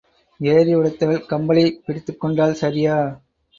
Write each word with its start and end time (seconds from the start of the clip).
ஏரி 0.39 0.75
உடைத்தவள் 0.75 1.27
கம்பளியைப் 1.29 1.79
பிடித்துக் 1.85 2.19
கொண்டால் 2.19 2.53
சரியா? 2.55 2.97